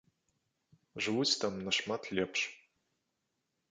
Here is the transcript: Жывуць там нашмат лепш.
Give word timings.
Жывуць 1.07 1.39
там 1.45 1.53
нашмат 1.69 2.01
лепш. 2.19 2.39